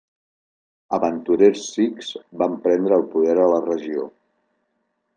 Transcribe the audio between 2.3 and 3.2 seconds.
van prendre el